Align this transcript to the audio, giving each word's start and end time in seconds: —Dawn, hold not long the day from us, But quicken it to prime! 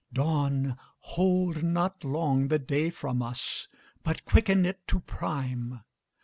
—Dawn, 0.13 0.79
hold 0.97 1.61
not 1.61 2.03
long 2.03 2.47
the 2.47 2.57
day 2.57 2.89
from 2.89 3.21
us, 3.21 3.67
But 4.03 4.25
quicken 4.25 4.65
it 4.65 4.87
to 4.87 4.99
prime! 4.99 5.81